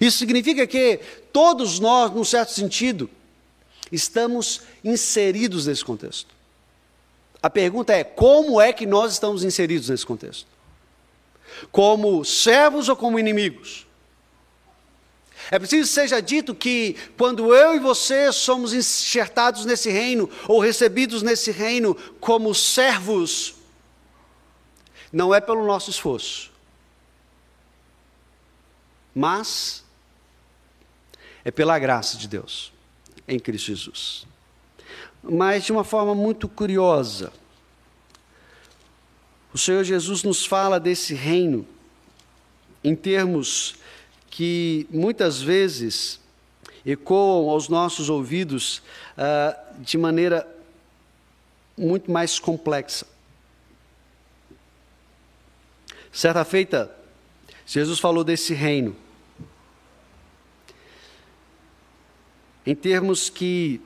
[0.00, 1.00] Isso significa que
[1.32, 3.10] todos nós, num certo sentido,
[3.90, 6.34] estamos inseridos nesse contexto.
[7.42, 10.46] A pergunta é: como é que nós estamos inseridos nesse contexto?
[11.70, 13.85] Como servos ou como inimigos?
[15.50, 20.60] É preciso que seja dito que quando eu e você somos enxertados nesse reino, ou
[20.60, 23.54] recebidos nesse reino como servos,
[25.12, 26.50] não é pelo nosso esforço,
[29.14, 29.84] mas
[31.44, 32.72] é pela graça de Deus
[33.28, 34.26] em Cristo Jesus.
[35.22, 37.32] Mas de uma forma muito curiosa,
[39.54, 41.66] o Senhor Jesus nos fala desse reino
[42.84, 43.76] em termos
[44.36, 46.20] que muitas vezes
[46.84, 48.82] ecoam aos nossos ouvidos
[49.16, 50.46] uh, de maneira
[51.74, 53.06] muito mais complexa.
[56.12, 56.94] Certa feita,
[57.64, 58.94] Jesus falou desse reino
[62.66, 63.80] em termos que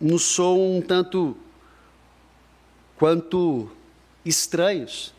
[0.00, 1.36] nos soam um tanto
[2.96, 3.70] quanto
[4.24, 5.12] estranhos.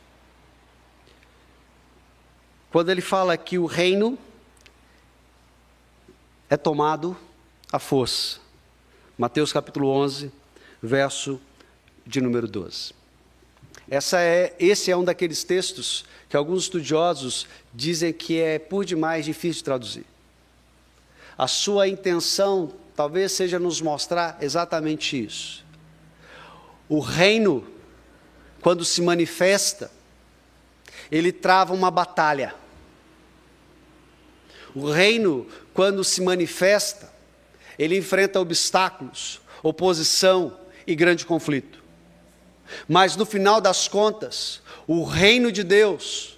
[2.74, 4.18] Quando ele fala que o reino
[6.50, 7.16] é tomado
[7.72, 8.40] à força.
[9.16, 10.32] Mateus capítulo 11,
[10.82, 11.40] verso
[12.04, 12.94] de número 12.
[13.88, 19.24] Essa é, esse é um daqueles textos que alguns estudiosos dizem que é por demais
[19.24, 20.06] difícil de traduzir.
[21.38, 25.64] A sua intenção talvez seja nos mostrar exatamente isso.
[26.90, 27.68] O reino,
[28.62, 29.92] quando se manifesta,
[31.12, 32.63] ele trava uma batalha.
[34.76, 37.12] O reino, quando se manifesta,
[37.78, 41.84] ele enfrenta obstáculos, oposição e grande conflito.
[42.88, 46.38] Mas no final das contas, o reino de Deus,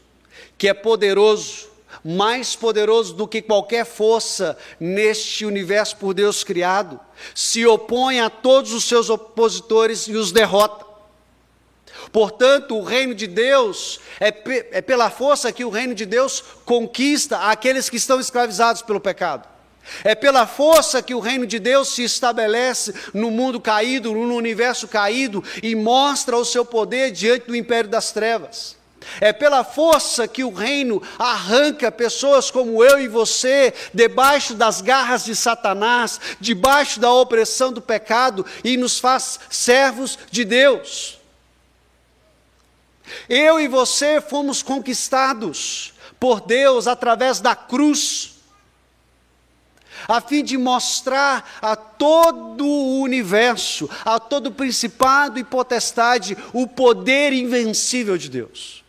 [0.58, 1.68] que é poderoso,
[2.04, 7.00] mais poderoso do que qualquer força neste universo por Deus criado,
[7.34, 10.85] se opõe a todos os seus opositores e os derrota.
[12.12, 14.34] Portanto, o reino de Deus é,
[14.72, 19.56] é pela força que o reino de Deus conquista aqueles que estão escravizados pelo pecado.
[20.04, 24.88] É pela força que o reino de Deus se estabelece no mundo caído, no universo
[24.88, 28.76] caído e mostra o seu poder diante do império das trevas.
[29.22, 35.24] É pela força que o reino arranca pessoas como eu e você debaixo das garras
[35.24, 41.20] de Satanás, debaixo da opressão do pecado e nos faz servos de Deus.
[43.30, 48.36] Eu e você fomos conquistados por Deus através da cruz
[50.08, 57.34] a fim de mostrar a todo o universo, a todo principado e potestade, o poder
[57.34, 58.84] invencível de Deus.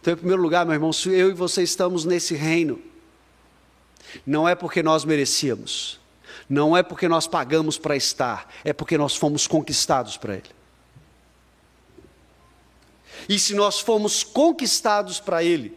[0.00, 2.80] Então, em primeiro lugar, meu irmão, se eu e você estamos nesse reino,
[4.26, 6.00] não é porque nós merecíamos,
[6.48, 10.57] não é porque nós pagamos para estar, é porque nós fomos conquistados para Ele.
[13.28, 15.76] E se nós fomos conquistados para Ele,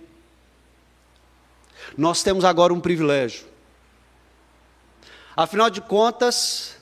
[1.98, 3.46] nós temos agora um privilégio.
[5.36, 6.78] Afinal de contas,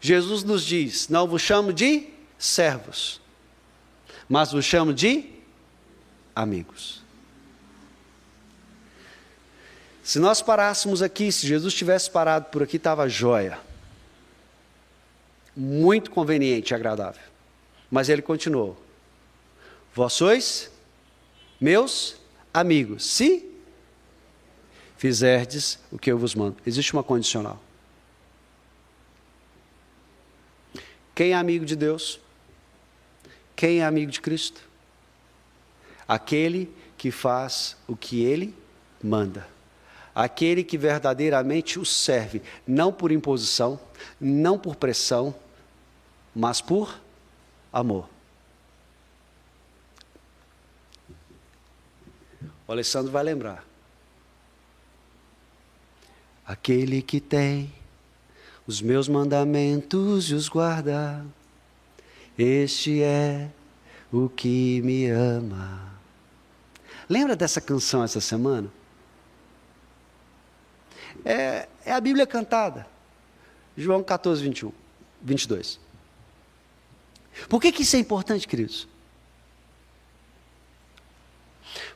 [0.00, 3.20] Jesus nos diz: não vos chamo de servos,
[4.28, 5.30] mas vos chamo de
[6.34, 7.02] amigos.
[10.02, 13.58] Se nós parássemos aqui, se Jesus tivesse parado por aqui, estava jóia.
[15.54, 17.22] Muito conveniente e agradável.
[17.90, 18.80] Mas ele continuou:
[19.94, 20.70] Vós sois
[21.60, 22.16] meus
[22.52, 23.46] amigos, se
[24.96, 26.56] fizerdes o que eu vos mando.
[26.64, 27.60] Existe uma condicional.
[31.14, 32.20] Quem é amigo de Deus?
[33.54, 34.70] Quem é amigo de Cristo?
[36.10, 36.68] aquele
[36.98, 38.52] que faz o que ele
[39.00, 39.46] manda.
[40.12, 43.78] Aquele que verdadeiramente o serve, não por imposição,
[44.20, 45.32] não por pressão,
[46.34, 47.00] mas por
[47.72, 48.08] amor.
[52.70, 53.66] O Alessandro vai lembrar.
[56.46, 57.74] Aquele que tem
[58.64, 61.26] os meus mandamentos e os guarda,
[62.38, 63.50] este é
[64.12, 65.98] o que me ama.
[67.08, 68.70] Lembra dessa canção essa semana?
[71.24, 72.86] É, é a Bíblia cantada.
[73.76, 74.72] João 14, 21,
[75.20, 75.80] 22.
[77.48, 78.86] Por que, que isso é importante, queridos?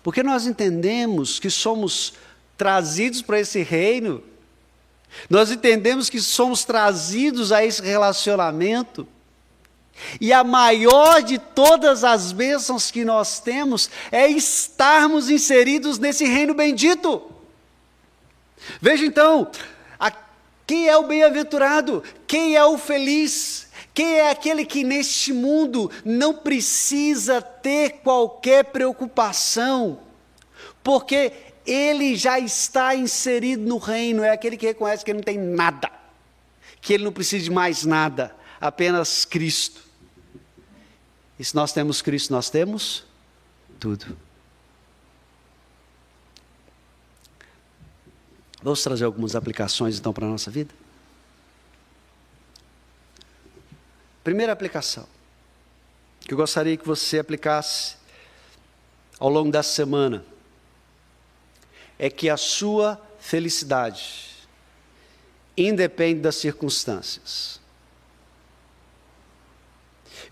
[0.04, 2.12] Porque nós entendemos que somos
[2.58, 4.22] trazidos para esse reino,
[5.30, 9.08] nós entendemos que somos trazidos a esse relacionamento,
[10.20, 16.52] e a maior de todas as bênçãos que nós temos é estarmos inseridos nesse reino
[16.52, 17.22] bendito.
[18.82, 19.50] Veja então,
[19.98, 20.12] a,
[20.66, 22.02] quem é o bem-aventurado?
[22.26, 23.63] Quem é o feliz?
[23.94, 30.00] Quem é aquele que neste mundo não precisa ter qualquer preocupação?
[30.82, 31.32] Porque
[31.64, 35.90] ele já está inserido no reino, é aquele que reconhece que ele não tem nada,
[36.80, 39.80] que ele não precisa de mais nada, apenas Cristo.
[41.38, 43.04] E se nós temos Cristo, nós temos
[43.78, 44.16] tudo.
[48.60, 50.74] Vamos trazer algumas aplicações então para a nossa vida?
[54.24, 55.06] Primeira aplicação,
[56.22, 57.96] que eu gostaria que você aplicasse
[59.20, 60.24] ao longo dessa semana,
[61.98, 64.30] é que a sua felicidade
[65.56, 67.60] independe das circunstâncias.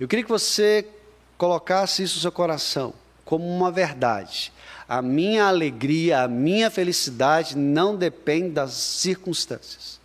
[0.01, 0.89] Eu queria que você
[1.37, 2.95] colocasse isso no seu coração
[3.27, 4.53] como uma verdade.
[4.89, 10.01] A minha alegria, a minha felicidade não depende das circunstâncias.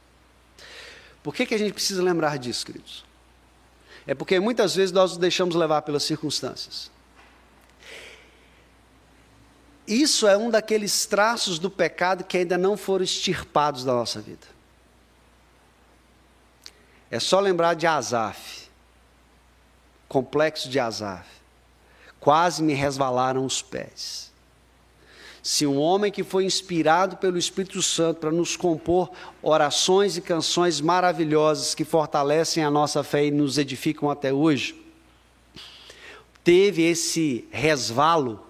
[1.24, 3.07] Por que, que a gente precisa lembrar disso, queridos?
[4.08, 6.90] É porque muitas vezes nós nos deixamos levar pelas circunstâncias.
[9.86, 14.48] Isso é um daqueles traços do pecado que ainda não foram extirpados da nossa vida.
[17.12, 18.70] É só lembrar de Asaf,
[20.08, 21.28] complexo de Asaf.
[22.20, 24.27] Quase me resvalaram os pés.
[25.42, 29.10] Se um homem que foi inspirado pelo Espírito Santo para nos compor
[29.42, 34.76] orações e canções maravilhosas que fortalecem a nossa fé e nos edificam até hoje,
[36.44, 38.46] teve esse resvalo,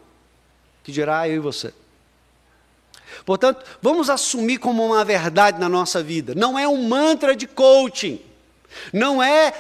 [0.83, 1.73] que dirá eu e você.
[3.25, 6.33] Portanto, vamos assumir como uma verdade na nossa vida.
[6.35, 8.21] Não é um mantra de coaching.
[8.93, 9.53] Não é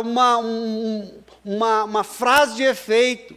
[0.00, 3.36] uma, um, uma, uma frase de efeito.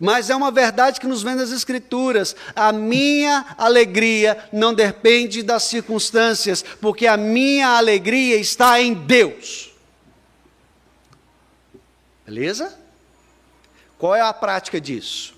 [0.00, 2.36] Mas é uma verdade que nos vem das Escrituras.
[2.54, 9.72] A minha alegria não depende das circunstâncias, porque a minha alegria está em Deus.
[12.24, 12.78] Beleza?
[13.98, 15.34] Qual é a prática disso?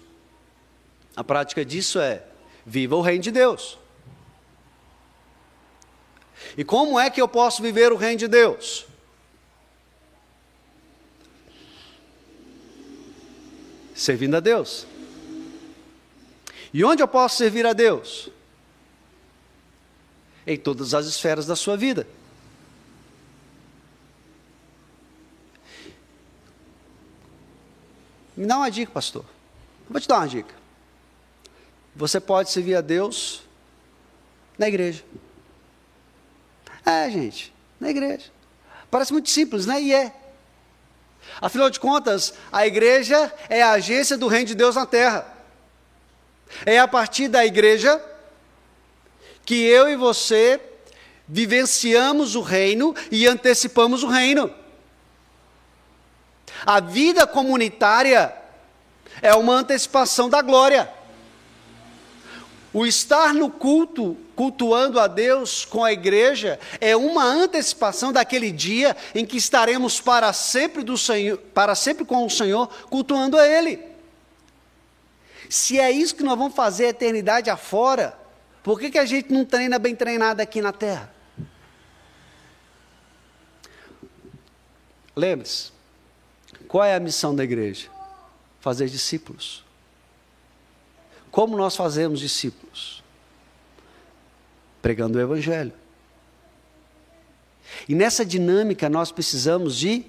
[1.16, 2.22] A prática disso é:
[2.66, 3.78] viva o reino de Deus.
[6.56, 8.89] E como é que eu posso viver o reino de Deus?
[14.00, 14.86] Servindo a Deus.
[16.72, 18.30] E onde eu posso servir a Deus?
[20.46, 22.08] Em todas as esferas da sua vida.
[28.34, 29.22] Me dá uma dica, pastor.
[29.86, 30.54] Vou te dar uma dica.
[31.94, 33.42] Você pode servir a Deus
[34.56, 35.04] na igreja.
[36.86, 38.30] É, gente, na igreja.
[38.90, 39.82] Parece muito simples, né?
[39.82, 40.19] E é.
[41.40, 45.26] Afinal de contas, a igreja é a agência do reino de Deus na terra.
[46.66, 48.00] É a partir da igreja
[49.44, 50.60] que eu e você
[51.26, 54.52] vivenciamos o reino e antecipamos o reino.
[56.66, 58.34] A vida comunitária
[59.22, 60.92] é uma antecipação da glória.
[62.72, 68.96] O estar no culto, cultuando a Deus com a igreja, é uma antecipação daquele dia
[69.14, 73.84] em que estaremos para sempre do Senhor, para sempre com o Senhor, cultuando a Ele.
[75.50, 78.18] Se é isso que nós vamos fazer a eternidade afora,
[78.62, 81.12] por que, que a gente não treina bem treinado aqui na terra?
[85.14, 85.70] Lembre-se,
[86.66, 87.90] qual é a missão da igreja?
[88.58, 89.62] Fazer discípulos.
[91.30, 92.99] Como nós fazemos discípulos?
[94.82, 95.72] Pregando o Evangelho.
[97.88, 100.04] E nessa dinâmica nós precisamos de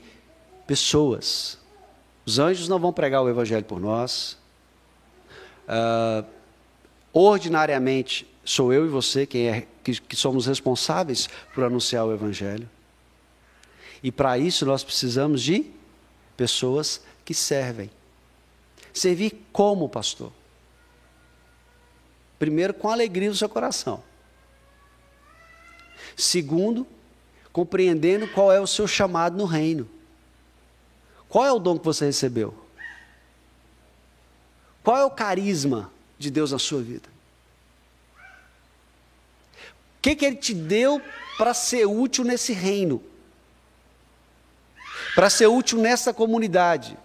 [0.66, 1.58] pessoas.
[2.26, 4.38] Os anjos não vão pregar o Evangelho por nós.
[5.68, 6.26] Uh,
[7.14, 12.70] ordinariamente, sou eu e você quem é, que, que somos responsáveis por anunciar o Evangelho.
[14.04, 15.66] E para isso nós precisamos de
[16.36, 17.90] pessoas que servem.
[18.94, 20.32] Servir como pastor?
[22.40, 24.04] Primeiro, com alegria no seu coração.
[26.16, 26.86] Segundo,
[27.52, 29.90] compreendendo qual é o seu chamado no reino.
[31.28, 32.54] Qual é o dom que você recebeu?
[34.84, 37.10] Qual é o carisma de Deus na sua vida?
[39.98, 41.02] O que, que Ele te deu
[41.38, 43.02] para ser útil nesse reino?
[45.14, 46.98] Para ser útil nessa comunidade?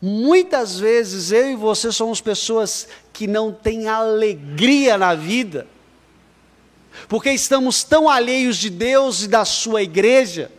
[0.00, 5.66] Muitas vezes eu e você somos pessoas que não têm alegria na vida,
[7.08, 10.50] porque estamos tão alheios de Deus e da Sua igreja,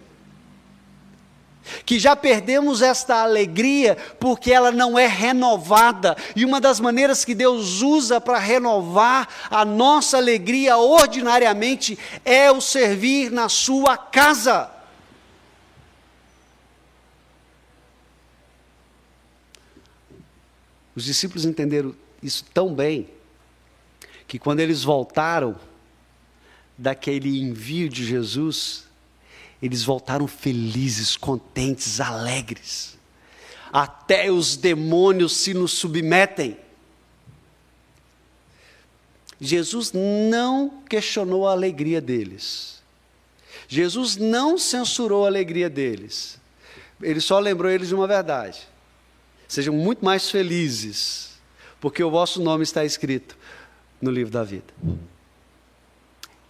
[1.86, 6.15] que já perdemos esta alegria porque ela não é renovada.
[6.36, 12.59] E uma das maneiras que Deus usa para renovar a nossa alegria ordinariamente é o
[12.59, 14.69] servir na Sua casa.
[20.95, 23.09] Os discípulos entenderam isso tão bem
[24.27, 25.55] que quando eles voltaram
[26.78, 28.86] daquele envio de Jesus,
[29.61, 32.97] eles voltaram felizes, contentes, alegres.
[33.71, 36.57] Até os demônios se nos submetem.
[39.39, 42.82] Jesus não questionou a alegria deles.
[43.67, 46.39] Jesus não censurou a alegria deles.
[47.01, 48.74] Ele só lembrou eles de uma verdade
[49.53, 51.30] Sejam muito mais felizes,
[51.80, 53.38] porque o vosso nome está escrito
[54.01, 54.65] no livro da vida.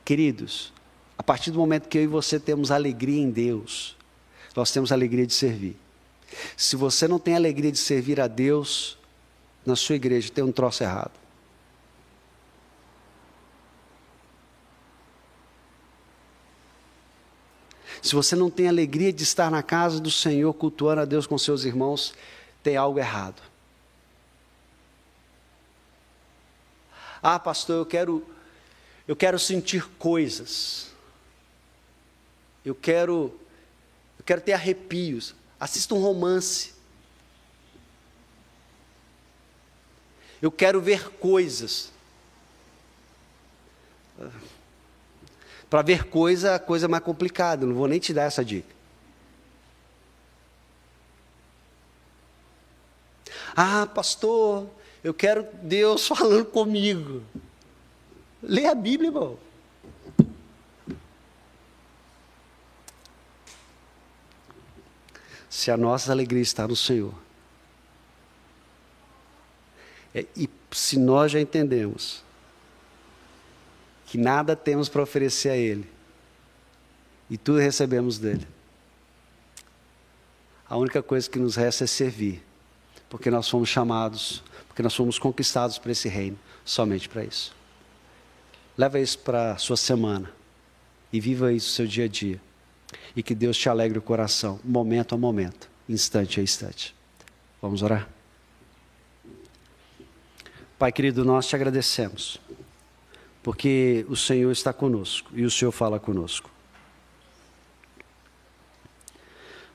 [0.05, 0.73] Queridos,
[1.17, 3.95] a partir do momento que eu e você temos alegria em Deus,
[4.55, 5.77] nós temos alegria de servir.
[6.57, 8.97] Se você não tem alegria de servir a Deus
[9.65, 11.23] na sua igreja, tem um troço errado.
[18.01, 21.37] Se você não tem alegria de estar na casa do Senhor, cultuando a Deus com
[21.37, 22.13] seus irmãos,
[22.61, 23.41] tem algo errado.
[27.21, 28.27] Ah, pastor, eu quero
[29.07, 30.91] eu quero sentir coisas.
[32.63, 33.33] Eu quero
[34.17, 35.35] eu quero ter arrepios.
[35.59, 36.73] Assista um romance.
[40.41, 41.91] Eu quero ver coisas.
[45.69, 48.73] Para ver coisa, a coisa é mais complicada, não vou nem te dar essa dica.
[53.55, 54.67] Ah, pastor,
[55.03, 57.23] eu quero Deus falando comigo.
[58.43, 59.39] Lê a Bíblia, irmão.
[65.49, 67.13] Se a nossa alegria está no Senhor,
[70.13, 72.21] é, e se nós já entendemos
[74.05, 75.89] que nada temos para oferecer a Ele,
[77.29, 78.45] e tudo recebemos dele,
[80.67, 82.43] a única coisa que nos resta é servir
[83.13, 86.35] porque nós fomos chamados, porque nós fomos conquistados para esse reino,
[86.65, 87.53] somente para isso.
[88.77, 90.31] Leva isso para a sua semana
[91.11, 92.41] e viva isso no seu dia a dia.
[93.15, 96.95] E que Deus te alegre o coração, momento a momento, instante a instante.
[97.61, 98.09] Vamos orar?
[100.77, 102.41] Pai querido, nós te agradecemos,
[103.41, 106.49] porque o Senhor está conosco e o Senhor fala conosco.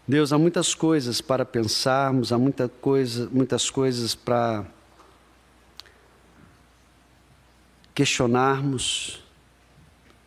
[0.07, 4.67] Deus, há muitas coisas para pensarmos, há muita coisa, muitas coisas para
[7.99, 9.21] questionarmos,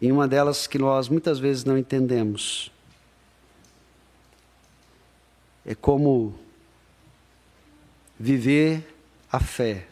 [0.01, 2.69] e uma delas que nós muitas vezes não entendemos
[5.65, 6.37] é como
[8.19, 8.93] viver
[9.31, 9.87] a fé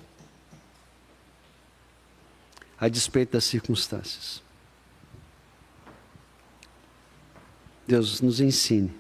[2.78, 4.44] a despeito das circunstâncias.
[7.88, 8.94] Deus nos ensine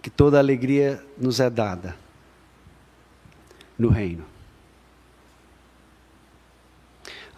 [0.00, 1.96] que toda alegria nos é dada
[3.76, 4.37] no reino.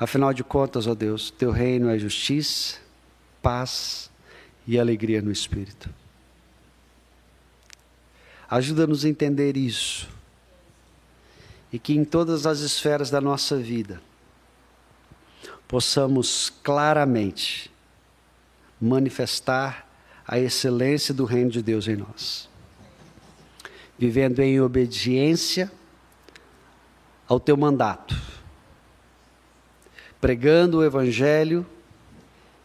[0.01, 2.79] Afinal de contas, ó Deus, teu reino é justiça,
[3.43, 4.11] paz
[4.67, 5.91] e alegria no espírito.
[8.49, 10.09] Ajuda-nos a entender isso.
[11.71, 14.01] E que em todas as esferas da nossa vida
[15.69, 17.71] possamos claramente
[18.81, 19.87] manifestar
[20.27, 22.51] a excelência do reino de Deus em nós
[24.01, 25.71] vivendo em obediência
[27.29, 28.19] ao teu mandato,
[30.21, 31.67] pregando o Evangelho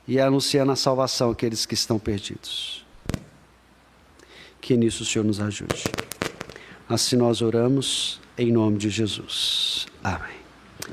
[0.07, 2.85] e anunciando a salvação àqueles que estão perdidos.
[4.61, 5.83] Que nisso o Senhor nos ajude.
[6.87, 9.87] Assim nós oramos em nome de Jesus.
[10.03, 10.44] Amém.